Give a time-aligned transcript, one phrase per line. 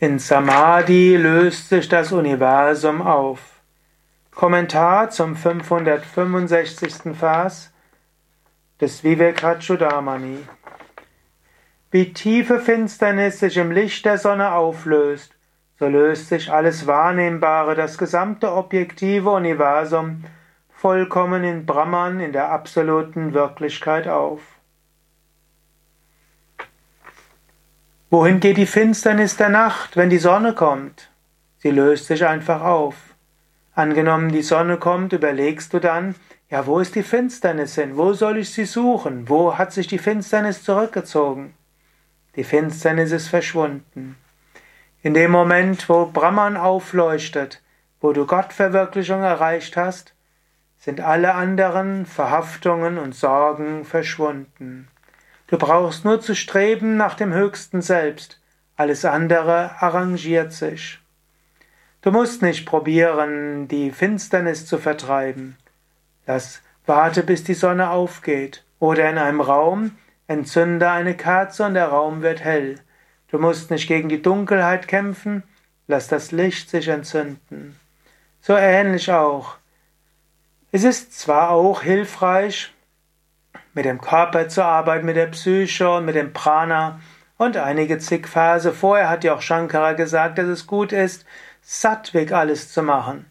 [0.00, 3.40] In Samadhi löst sich das Universum auf.
[4.30, 7.16] Kommentar zum 565.
[7.18, 7.72] Vers
[8.80, 10.38] des Vivekachudamani.
[11.90, 15.34] Wie tiefe Finsternis sich im Licht der Sonne auflöst,
[15.80, 20.22] so löst sich alles Wahrnehmbare, das gesamte objektive Universum,
[20.70, 24.57] vollkommen in Brahman, in der absoluten Wirklichkeit auf.
[28.10, 31.10] Wohin geht die Finsternis der Nacht, wenn die Sonne kommt?
[31.58, 32.94] Sie löst sich einfach auf.
[33.74, 36.14] Angenommen, die Sonne kommt, überlegst du dann,
[36.48, 37.98] ja, wo ist die Finsternis hin?
[37.98, 39.28] Wo soll ich sie suchen?
[39.28, 41.52] Wo hat sich die Finsternis zurückgezogen?
[42.34, 44.16] Die Finsternis ist verschwunden.
[45.02, 47.62] In dem Moment, wo Brahman aufleuchtet,
[48.00, 50.14] wo du Gottverwirklichung erreicht hast,
[50.78, 54.88] sind alle anderen Verhaftungen und Sorgen verschwunden.
[55.48, 58.38] Du brauchst nur zu streben nach dem höchsten Selbst.
[58.76, 61.00] Alles andere arrangiert sich.
[62.02, 65.56] Du musst nicht probieren, die Finsternis zu vertreiben.
[66.26, 68.62] Lass, warte, bis die Sonne aufgeht.
[68.78, 69.92] Oder in einem Raum,
[70.28, 72.76] entzünde eine Kerze und der Raum wird hell.
[73.30, 75.42] Du musst nicht gegen die Dunkelheit kämpfen,
[75.86, 77.78] lass das Licht sich entzünden.
[78.42, 79.56] So ähnlich auch.
[80.70, 82.72] Es ist zwar auch hilfreich,
[83.78, 86.98] mit dem Körper zu arbeiten, mit der Psyche und mit dem Prana.
[87.36, 91.24] Und einige zig Verse vorher hat ja auch Shankara gesagt, dass es gut ist,
[91.62, 93.26] sattwig alles zu machen.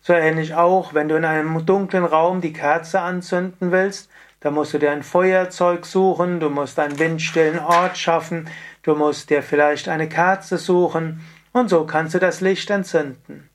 [0.00, 4.74] So ähnlich auch, wenn du in einem dunklen Raum die Kerze anzünden willst, da musst
[4.74, 8.48] du dir ein Feuerzeug suchen, du musst einen windstillen Ort schaffen,
[8.82, 13.48] du musst dir vielleicht eine Kerze suchen, und so kannst du das Licht entzünden.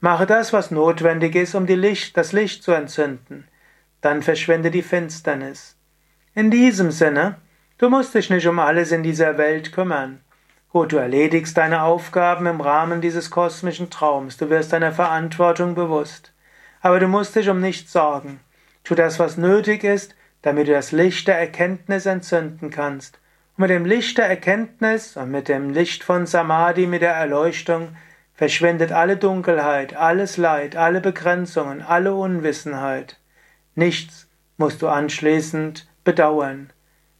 [0.00, 3.46] Mache das, was notwendig ist, um Licht, das Licht zu entzünden.
[4.00, 5.76] Dann verschwinde die Finsternis.
[6.32, 7.36] In diesem Sinne,
[7.78, 10.20] du musst dich nicht um alles in dieser Welt kümmern.
[10.70, 16.32] Gut, du erledigst deine Aufgaben im Rahmen dieses kosmischen Traums, du wirst deiner Verantwortung bewusst.
[16.82, 18.38] Aber du musst dich um nichts sorgen.
[18.84, 23.18] Tu das, was nötig ist, damit du das Licht der Erkenntnis entzünden kannst.
[23.56, 27.96] Und mit dem Licht der Erkenntnis und mit dem Licht von Samadhi, mit der Erleuchtung,
[28.34, 33.18] verschwindet alle Dunkelheit, alles Leid, alle Begrenzungen, alle Unwissenheit.
[33.74, 36.72] Nichts musst du anschließend bedauern.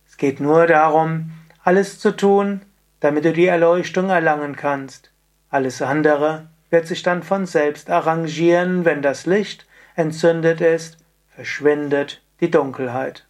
[0.04, 1.30] Es geht nur darum,
[1.62, 2.62] alles zu tun,
[2.98, 5.12] damit du die Erleuchtung erlangen kannst.
[5.48, 10.98] Alles andere wird sich dann von selbst arrangieren, wenn das Licht entzündet ist,
[11.28, 13.26] verschwindet die Dunkelheit.